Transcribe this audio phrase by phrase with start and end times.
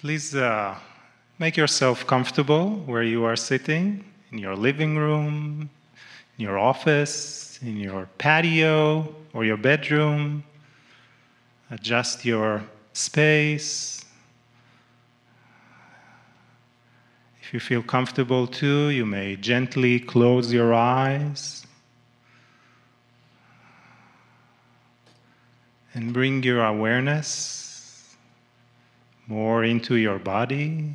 [0.00, 0.78] Please uh,
[1.40, 5.68] make yourself comfortable where you are sitting in your living room,
[6.38, 10.44] in your office, in your patio, or your bedroom.
[11.72, 14.04] Adjust your space.
[17.42, 21.66] If you feel comfortable too, you may gently close your eyes
[25.92, 27.67] and bring your awareness
[29.28, 30.94] more into your body,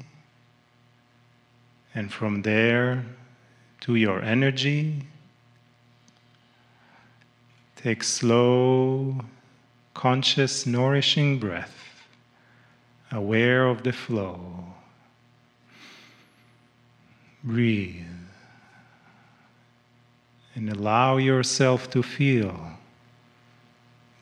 [1.93, 3.05] and from there
[3.81, 5.03] to your energy.
[7.75, 9.23] Take slow,
[9.93, 12.07] conscious, nourishing breath,
[13.11, 14.65] aware of the flow.
[17.43, 18.05] Breathe
[20.55, 22.71] and allow yourself to feel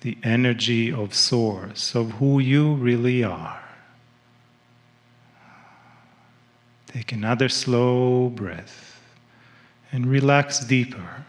[0.01, 3.60] the energy of Source, of who you really are.
[6.93, 9.01] Take another slow breath
[9.91, 11.25] and relax deeper,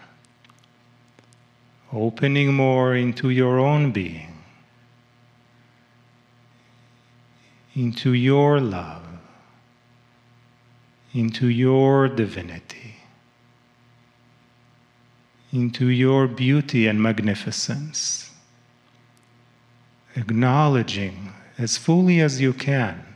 [1.93, 4.43] opening more into your own being,
[7.75, 9.07] into your love,
[11.15, 12.97] into your divinity,
[15.53, 18.33] into your beauty and magnificence
[20.17, 23.12] acknowledging as fully as you can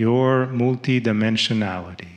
[0.00, 2.16] your multidimensionality.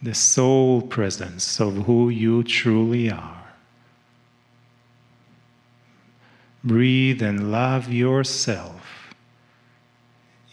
[0.00, 3.46] The soul presence of who you truly are.
[6.62, 9.12] Breathe and love yourself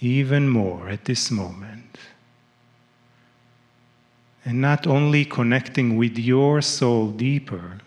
[0.01, 1.99] even more at this moment.
[4.43, 7.79] And not only connecting with your soul deeper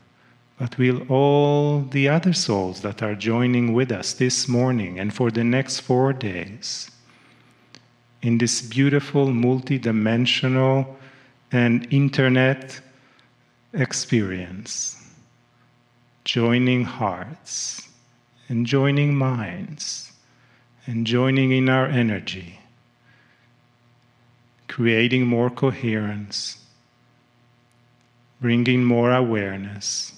[0.59, 5.31] but will all the other souls that are joining with us this morning and for
[5.31, 6.91] the next four days
[8.23, 10.97] in this beautiful multidimensional
[11.53, 12.81] and internet
[13.73, 14.97] experience,
[16.25, 17.89] joining hearts
[18.49, 20.13] and joining minds
[20.87, 22.59] and joining in our energy,
[24.67, 26.59] creating more coherence,
[28.41, 30.18] bringing more awareness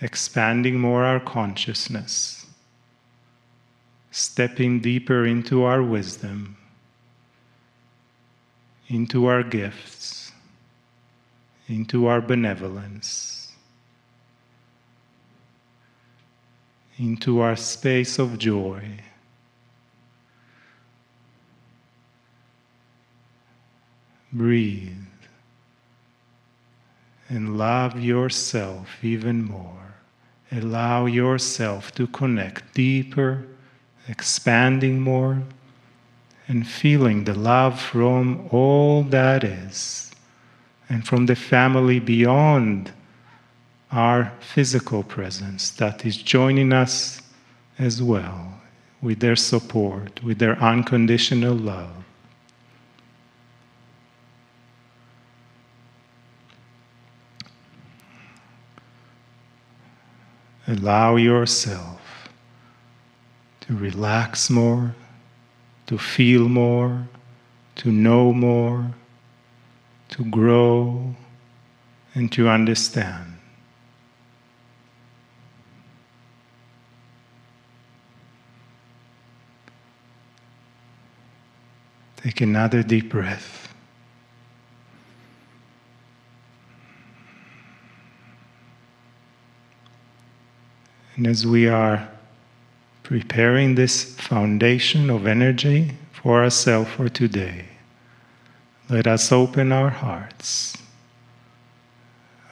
[0.00, 2.46] expanding more our consciousness,
[4.10, 6.56] stepping deeper into our wisdom,
[8.88, 10.32] into our gifts,
[11.68, 13.52] into our benevolence,
[16.98, 19.00] into our space of joy.
[24.32, 25.13] Breathe
[27.34, 29.84] and love yourself even more
[30.58, 33.44] allow yourself to connect deeper,
[34.08, 35.42] expanding more,
[36.46, 40.12] and feeling the love from all that is,
[40.88, 42.92] and from the family beyond
[43.90, 47.22] our physical presence that is joining us
[47.78, 48.60] as well
[49.00, 52.03] with their support, with their unconditional love.
[60.66, 62.28] Allow yourself
[63.60, 64.94] to relax more,
[65.86, 67.06] to feel more,
[67.76, 68.92] to know more,
[70.10, 71.14] to grow,
[72.14, 73.34] and to understand.
[82.16, 83.63] Take another deep breath.
[91.24, 92.06] And as we are
[93.02, 97.64] preparing this foundation of energy for ourselves for today,
[98.90, 100.76] let us open our hearts,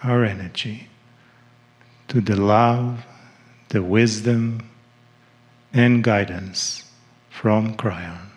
[0.02, 0.88] our energy,
[2.08, 3.04] to the love,
[3.68, 4.66] the wisdom,
[5.74, 6.90] and guidance
[7.28, 8.31] from Kryon.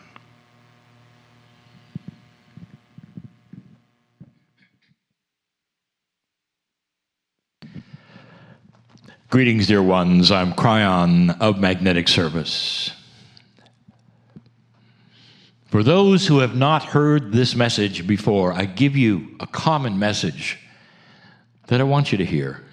[9.36, 10.32] Greetings, dear ones.
[10.32, 12.90] I'm Kryon of Magnetic Service.
[15.66, 20.58] For those who have not heard this message before, I give you a common message
[21.68, 22.64] that I want you to hear,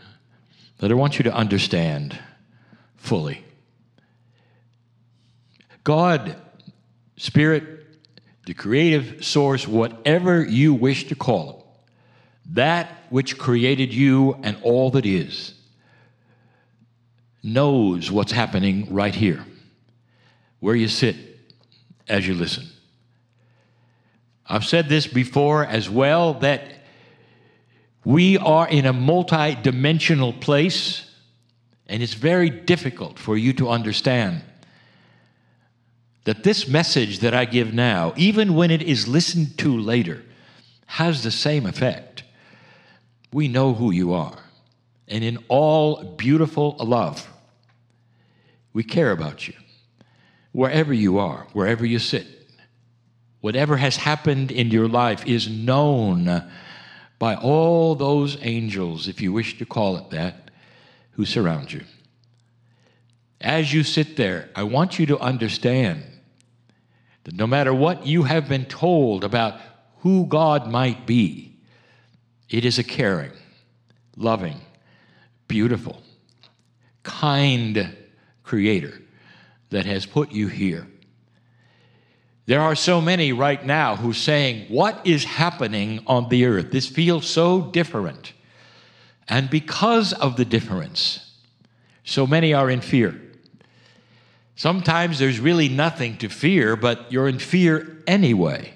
[0.79, 2.17] that I want you to understand
[2.95, 3.45] fully.
[5.83, 6.37] God,
[7.17, 7.65] Spirit,
[8.47, 11.91] the creative source, whatever you wish to call it,
[12.55, 15.55] that which created you and all that is
[17.43, 19.45] knows what's happening right here,
[20.61, 21.17] where you sit
[22.09, 22.67] as you listen.
[24.47, 26.63] I've said this before as well that
[28.05, 31.09] we are in a multi dimensional place,
[31.87, 34.43] and it's very difficult for you to understand
[36.25, 40.23] that this message that I give now, even when it is listened to later,
[40.87, 42.23] has the same effect.
[43.33, 44.39] We know who you are,
[45.09, 47.29] and in all beautiful love,
[48.73, 49.55] we care about you.
[50.53, 52.27] Wherever you are, wherever you sit,
[53.41, 56.51] whatever has happened in your life is known
[57.19, 60.51] by all those angels, if you wish to call it that,
[61.13, 61.83] who surround you.
[63.41, 66.05] As you sit there, I want you to understand
[67.25, 69.61] that no matter what you have been told about
[69.99, 71.57] who God might be,
[72.49, 73.33] it is a caring,
[74.17, 74.61] loving,
[75.53, 76.01] beautiful,
[77.03, 77.95] kind
[78.43, 79.03] creator
[79.69, 80.87] that has put you here.
[82.47, 86.71] There are so many right now who are saying, What is happening on the earth?
[86.73, 88.33] This feels so different.
[89.29, 91.31] And because of the difference,
[92.03, 93.21] so many are in fear.
[94.57, 98.73] Sometimes there's really nothing to fear, but you're in fear anyway.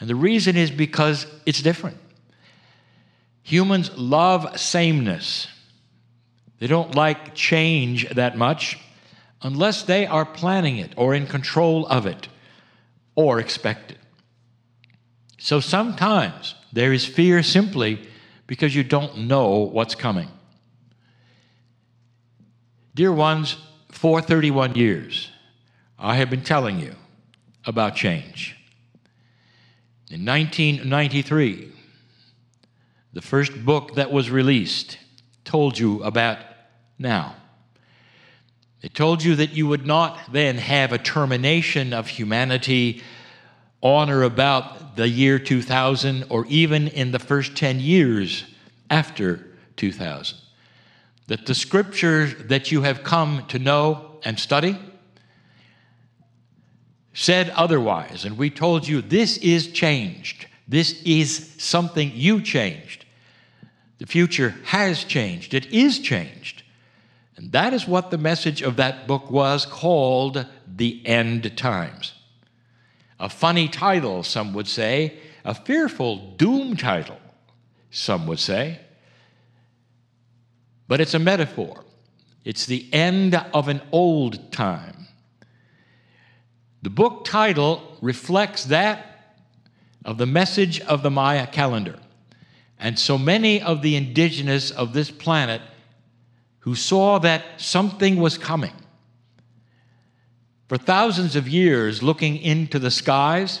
[0.00, 1.96] And the reason is because it's different.
[3.44, 5.48] Humans love sameness.
[6.60, 8.78] They don't like change that much
[9.42, 12.28] unless they are planning it or in control of it
[13.14, 13.98] or expect it.
[15.38, 18.06] So sometimes there is fear simply
[18.46, 20.28] because you don't know what's coming.
[22.94, 23.56] Dear ones,
[23.90, 25.30] for 31 years,
[25.98, 26.94] I have been telling you
[27.64, 28.56] about change.
[30.10, 31.72] In 1993,
[33.14, 34.98] the first book that was released
[35.44, 36.38] told you about
[37.00, 37.34] now.
[38.82, 43.02] It told you that you would not then have a termination of humanity
[43.80, 48.44] on or about the year 2000 or even in the first 10 years
[48.88, 50.38] after 2000.
[51.26, 54.78] That the scriptures that you have come to know and study
[57.12, 58.24] said otherwise.
[58.24, 60.46] And we told you this is changed.
[60.68, 63.04] This is something you changed.
[63.98, 65.52] The future has changed.
[65.52, 66.62] It is changed.
[67.40, 70.44] And that is what the message of that book was called
[70.76, 72.12] The End Times.
[73.18, 77.18] A funny title, some would say, a fearful doom title,
[77.90, 78.78] some would say.
[80.86, 81.82] But it's a metaphor.
[82.44, 85.06] It's the end of an old time.
[86.82, 89.38] The book title reflects that
[90.04, 91.98] of the message of the Maya calendar.
[92.78, 95.62] And so many of the indigenous of this planet
[96.60, 98.72] who saw that something was coming.
[100.68, 103.60] For thousands of years, looking into the skies,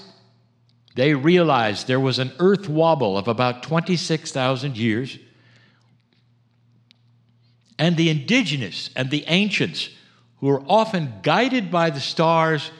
[0.94, 5.18] they realized there was an earth wobble of about 26,000 years.
[7.78, 9.88] And the indigenous and the ancients,
[10.38, 12.70] who were often guided by the stars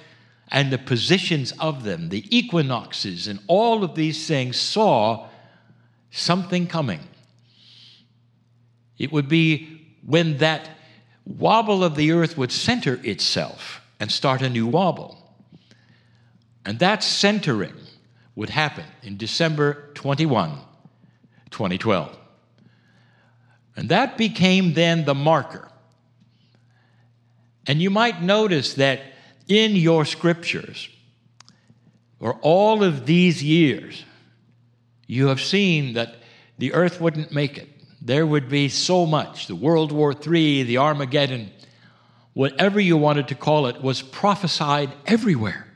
[0.49, 5.28] and the positions of them, the equinoxes, and all of these things, saw
[6.11, 7.00] something coming.
[8.99, 10.69] It would be when that
[11.26, 15.16] wobble of the earth would center itself and start a new wobble.
[16.64, 17.75] And that centering
[18.35, 20.59] would happen in December 21,
[21.50, 22.16] 2012.
[23.76, 25.69] And that became then the marker.
[27.66, 29.00] And you might notice that
[29.49, 30.88] in your scriptures,
[32.19, 34.04] for all of these years,
[35.07, 36.16] you have seen that
[36.59, 37.69] the earth wouldn't make it
[38.00, 39.47] there would be so much.
[39.47, 41.50] The World War III, the Armageddon,
[42.33, 45.66] whatever you wanted to call it, was prophesied everywhere.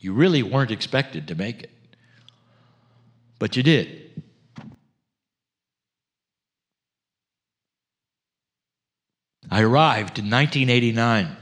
[0.00, 1.70] You really weren't expected to make it,
[3.38, 4.00] but you did.
[9.48, 11.36] I arrived in 1989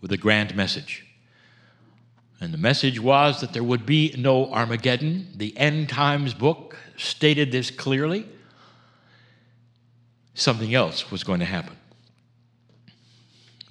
[0.00, 1.04] with a grand message.
[2.40, 5.28] And the message was that there would be no Armageddon.
[5.36, 8.26] The End Times book stated this clearly.
[10.34, 11.76] Something else was going to happen.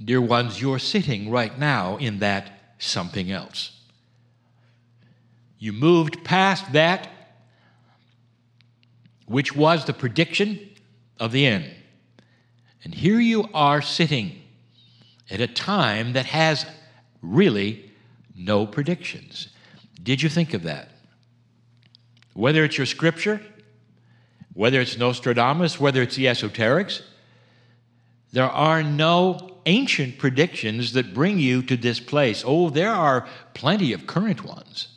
[0.03, 3.79] Dear ones, you're sitting right now in that something else.
[5.59, 7.09] You moved past that,
[9.25, 10.59] which was the prediction
[11.19, 11.69] of the end.
[12.83, 14.41] And here you are sitting
[15.29, 16.65] at a time that has
[17.21, 17.92] really
[18.35, 19.49] no predictions.
[20.01, 20.89] Did you think of that?
[22.33, 23.41] Whether it's your scripture,
[24.53, 27.01] whether it's Nostradamus, whether it's the esoterics,
[28.33, 32.43] There are no ancient predictions that bring you to this place.
[32.45, 34.87] Oh, there are plenty of current ones.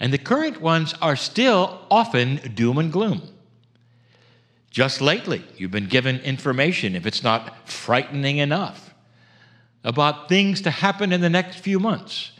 [0.00, 3.22] And the current ones are still often doom and gloom.
[4.70, 8.87] Just lately, you've been given information, if it's not frightening enough,
[9.84, 12.32] about things to happen in the next few months.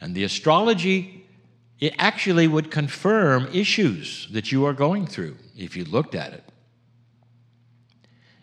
[0.00, 1.26] And the astrology,
[1.78, 6.44] it actually would confirm issues that you are going through if you looked at it.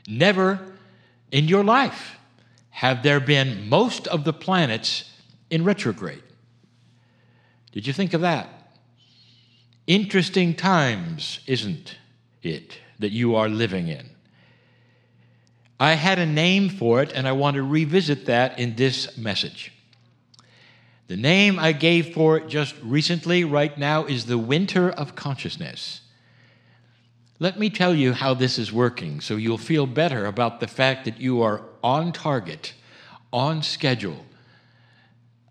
[0.07, 0.59] Never
[1.31, 2.17] in your life
[2.69, 5.11] have there been most of the planets
[5.49, 6.23] in retrograde.
[7.71, 8.49] Did you think of that?
[9.87, 11.97] Interesting times, isn't
[12.43, 14.09] it, that you are living in?
[15.79, 19.71] I had a name for it, and I want to revisit that in this message.
[21.07, 26.01] The name I gave for it just recently, right now, is the winter of consciousness.
[27.39, 31.05] Let me tell you how this is working so you'll feel better about the fact
[31.05, 32.73] that you are on target,
[33.31, 34.25] on schedule.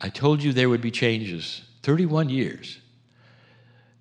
[0.00, 2.80] I told you there would be changes 31 years.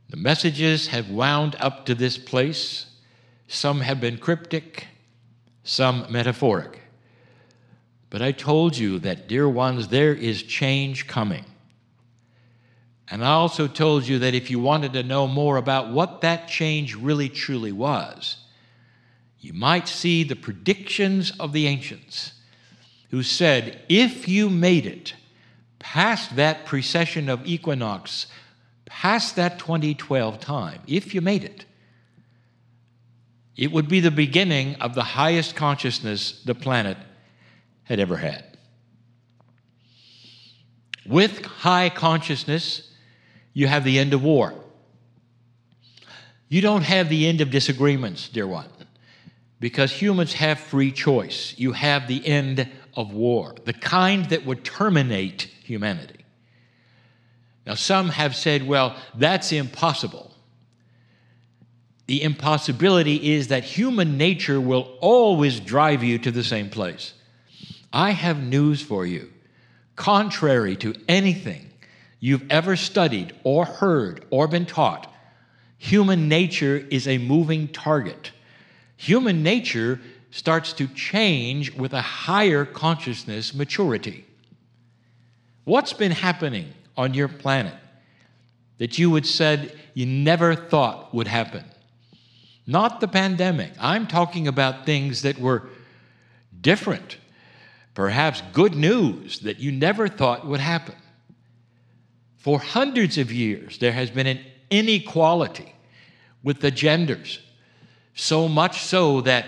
[0.10, 2.88] The messages have wound up to this place.
[3.48, 4.88] Some have been cryptic,
[5.65, 6.79] some metaphoric.
[8.10, 11.43] But I told you that, dear ones, there is change coming.
[13.10, 16.48] And I also told you that if you wanted to know more about what that
[16.48, 18.38] change really truly was,
[19.39, 22.34] you might see the predictions of the ancients
[23.12, 25.13] who said, if you made it
[25.77, 28.27] past that precession of equinox,
[28.86, 31.65] past that 2012 time, if you made it,
[33.55, 36.97] it would be the beginning of the highest consciousness the planet
[37.83, 38.43] had ever had.
[41.05, 42.91] With high consciousness,
[43.53, 44.53] you have the end of war.
[46.50, 48.69] You don't have the end of disagreements, dear one,
[49.59, 51.53] because humans have free choice.
[51.57, 56.25] You have the end of war, the kind that would terminate humanity.
[57.65, 60.34] Now, some have said, well, that's impossible.
[62.07, 67.13] The impossibility is that human nature will always drive you to the same place.
[67.91, 69.31] I have news for you.
[69.95, 71.69] Contrary to anything
[72.19, 75.12] you've ever studied or heard or been taught,
[75.77, 78.31] human nature is a moving target.
[78.97, 80.00] Human nature
[80.31, 84.25] starts to change with a higher consciousness maturity.
[85.63, 87.75] What's been happening on your planet
[88.77, 91.63] that you would said you never thought would happen?
[92.67, 93.72] Not the pandemic.
[93.79, 95.69] I'm talking about things that were
[96.60, 97.17] different.
[97.93, 100.95] Perhaps good news that you never thought would happen.
[102.38, 105.74] For hundreds of years, there has been an inequality
[106.43, 107.39] with the genders,
[108.13, 109.45] so much so that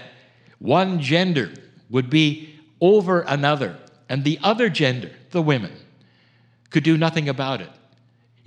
[0.59, 1.51] one gender
[1.89, 3.77] would be over another,
[4.09, 5.71] and the other gender, the women,
[6.69, 7.69] could do nothing about it.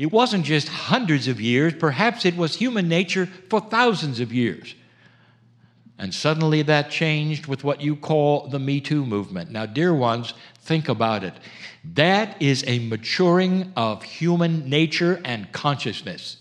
[0.00, 4.75] It wasn't just hundreds of years, perhaps it was human nature for thousands of years.
[5.99, 9.50] And suddenly that changed with what you call the Me Too movement.
[9.50, 11.35] Now, dear ones, think about it.
[11.85, 16.38] That is a maturing of human nature and consciousness.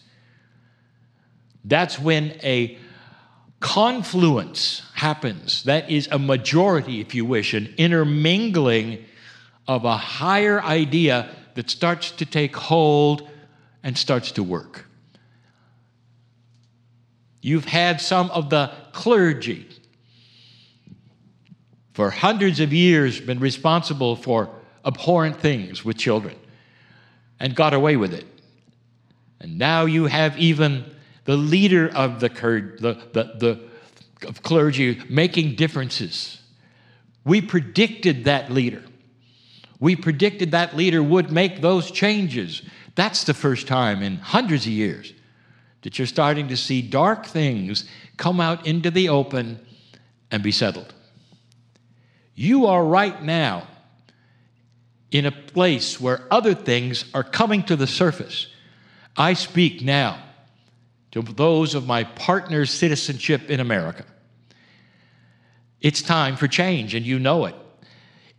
[1.66, 2.78] That's when a
[3.60, 5.64] confluence happens.
[5.64, 9.04] That is a majority, if you wish, an intermingling
[9.68, 13.30] of a higher idea that starts to take hold
[13.84, 14.86] and starts to work.
[17.42, 19.68] You've had some of the clergy
[21.94, 24.50] for hundreds of years been responsible for
[24.86, 26.36] abhorrent things with children
[27.40, 28.26] and got away with it.
[29.40, 30.96] And now you have even
[31.26, 33.70] the leader of the, the, the, the
[34.28, 36.42] of clergy making differences.
[37.24, 38.84] We predicted that leader.
[39.80, 42.62] We predicted that leader would make those changes.
[43.00, 45.14] That's the first time in hundreds of years
[45.84, 47.86] that you're starting to see dark things
[48.18, 49.66] come out into the open
[50.30, 50.94] and be settled.
[52.36, 53.68] You are right now
[55.12, 58.48] in a place where other things are coming to the surface.
[59.16, 60.22] I speak now
[61.12, 64.04] to those of my partner's citizenship in America.
[65.80, 67.56] It's time for change, and you know it.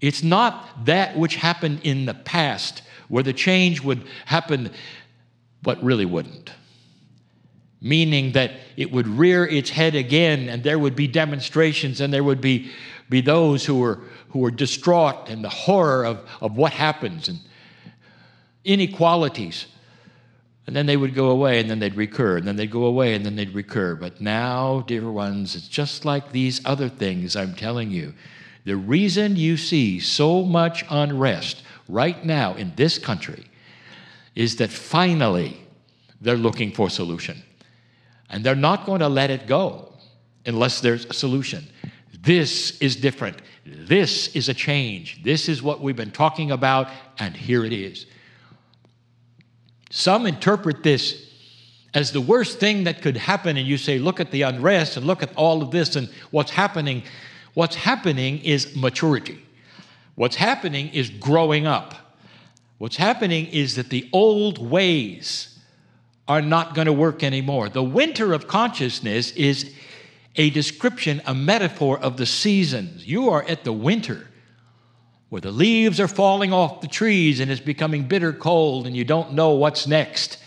[0.00, 4.70] It's not that which happened in the past where the change would happen,
[5.62, 6.50] but really wouldn't.
[7.82, 12.24] Meaning that it would rear its head again, and there would be demonstrations, and there
[12.24, 12.70] would be,
[13.08, 17.40] be those who were who were distraught and the horror of, of what happens and
[18.64, 19.66] inequalities.
[20.66, 23.14] And then they would go away and then they'd recur, and then they'd go away
[23.14, 23.96] and then they'd recur.
[23.96, 28.14] But now, dear ones, it's just like these other things I'm telling you.
[28.64, 33.46] The reason you see so much unrest right now in this country
[34.34, 35.60] is that finally
[36.20, 37.42] they're looking for a solution.
[38.28, 39.92] And they're not going to let it go
[40.46, 41.66] unless there's a solution.
[42.22, 43.38] This is different.
[43.64, 45.22] This is a change.
[45.22, 46.88] This is what we've been talking about,
[47.18, 48.06] and here it is.
[49.90, 51.28] Some interpret this
[51.92, 55.06] as the worst thing that could happen, and you say, look at the unrest and
[55.06, 57.02] look at all of this and what's happening.
[57.54, 59.40] What's happening is maturity.
[60.14, 61.94] What's happening is growing up.
[62.78, 65.58] What's happening is that the old ways
[66.28, 67.68] are not going to work anymore.
[67.68, 69.74] The winter of consciousness is
[70.36, 73.06] a description, a metaphor of the seasons.
[73.06, 74.28] You are at the winter
[75.28, 79.04] where the leaves are falling off the trees and it's becoming bitter cold and you
[79.04, 80.38] don't know what's next.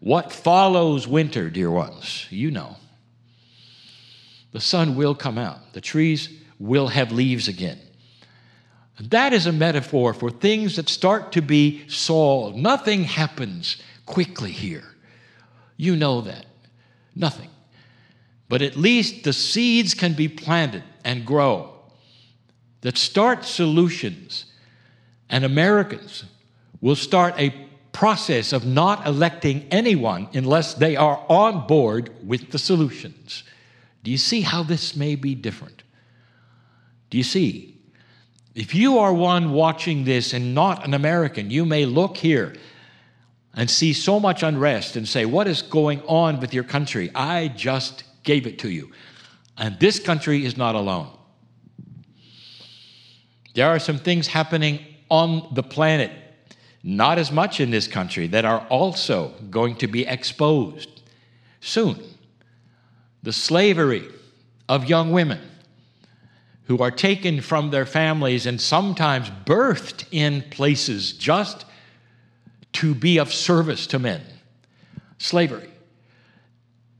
[0.00, 2.26] What follows winter, dear ones?
[2.30, 2.76] You know.
[4.54, 6.28] The sun will come out, the trees
[6.60, 7.80] will have leaves again.
[9.00, 12.56] That is a metaphor for things that start to be solved.
[12.56, 14.84] Nothing happens quickly here.
[15.76, 16.46] You know that.
[17.16, 17.50] Nothing.
[18.48, 21.72] But at least the seeds can be planted and grow
[22.82, 24.44] that start solutions,
[25.28, 26.26] and Americans
[26.80, 27.52] will start a
[27.90, 33.42] process of not electing anyone unless they are on board with the solutions.
[34.04, 35.82] Do you see how this may be different?
[37.08, 37.80] Do you see?
[38.54, 42.54] If you are one watching this and not an American, you may look here
[43.54, 47.10] and see so much unrest and say, What is going on with your country?
[47.14, 48.92] I just gave it to you.
[49.56, 51.08] And this country is not alone.
[53.54, 56.10] There are some things happening on the planet,
[56.82, 61.02] not as much in this country, that are also going to be exposed
[61.60, 62.13] soon.
[63.24, 64.06] The slavery
[64.68, 65.40] of young women
[66.66, 71.64] who are taken from their families and sometimes birthed in places just
[72.74, 74.20] to be of service to men.
[75.16, 75.70] Slavery.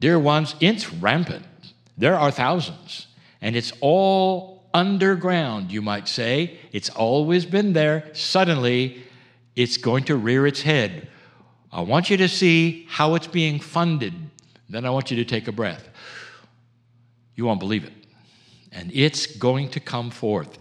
[0.00, 1.44] Dear ones, it's rampant.
[1.98, 3.06] There are thousands,
[3.42, 6.58] and it's all underground, you might say.
[6.72, 8.08] It's always been there.
[8.14, 9.04] Suddenly,
[9.56, 11.06] it's going to rear its head.
[11.70, 14.14] I want you to see how it's being funded.
[14.74, 15.88] Then I want you to take a breath.
[17.36, 17.92] You won't believe it.
[18.72, 20.58] And it's going to come forth.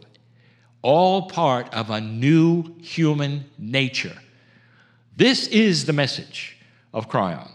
[0.84, 4.16] All part of a new human nature.
[5.18, 6.58] This is the message
[6.94, 7.50] of Kryon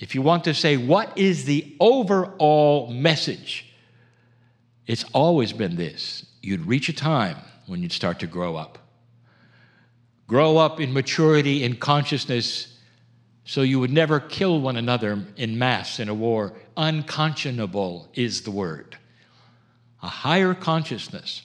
[0.00, 3.72] if you want to say, what is the overall message?
[4.86, 8.78] It's always been this you'd reach a time when you'd start to grow up.
[10.26, 12.73] Grow up in maturity, in consciousness,
[13.44, 16.54] so you would never kill one another in mass in a war.
[16.76, 18.96] Unconscionable is the word.
[20.02, 21.42] A higher consciousness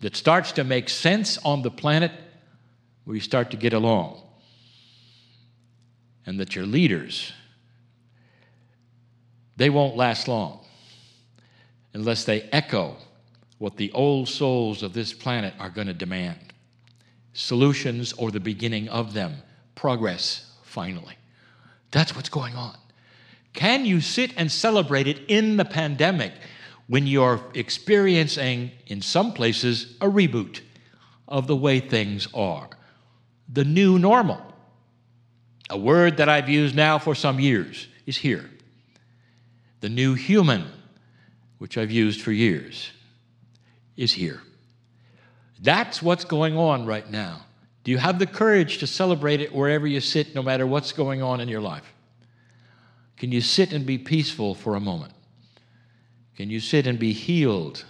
[0.00, 2.12] that starts to make sense on the planet
[3.04, 4.20] where you start to get along.
[6.26, 7.32] And that your leaders
[9.56, 10.60] they won't last long
[11.94, 12.96] unless they echo
[13.58, 16.38] what the old souls of this planet are going to demand
[17.32, 19.36] solutions or the beginning of them,
[19.74, 20.45] progress,
[20.76, 21.16] finally.
[21.90, 22.76] That's what's going on.
[23.54, 26.34] Can you sit and celebrate it in the pandemic
[26.86, 30.60] when you're experiencing, in some places, a reboot
[31.26, 32.68] of the way things are?
[33.50, 34.42] The new normal.
[35.70, 38.50] A word that I've used now for some years is here
[39.80, 40.66] the new human,
[41.56, 42.90] which I've used for years,
[43.96, 44.42] is here.
[45.62, 47.46] That's what's going on right now.
[47.86, 51.22] Do you have the courage to celebrate it wherever you sit, no matter what's going
[51.22, 51.94] on in your life?
[53.16, 55.12] Can you sit and be peaceful for a moment?
[56.36, 57.84] Can you sit and be healed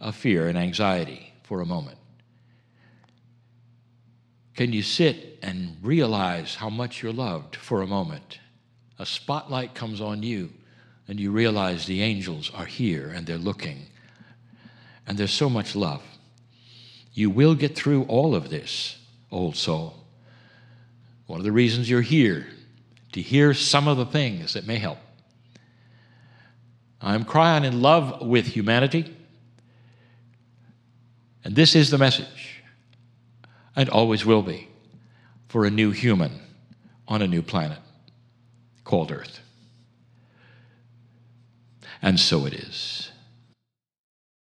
[0.00, 1.98] of fear and anxiety for a moment?
[4.56, 8.38] Can you sit and realize how much you're loved for a moment?
[8.98, 10.48] A spotlight comes on you
[11.06, 13.88] and you realize the angels are here and they're looking.
[15.06, 16.02] And there's so much love.
[17.12, 19.03] You will get through all of this,
[19.34, 19.94] old soul.
[21.26, 22.46] One of the reasons you're here,
[23.12, 24.98] to hear some of the things that may help.
[27.00, 29.14] I'm Kryon in love with humanity.
[31.44, 32.62] And this is the message,
[33.76, 34.68] and always will be,
[35.48, 36.40] for a new human
[37.06, 37.78] on a new planet
[38.84, 39.40] called Earth.
[42.00, 43.10] And so it is.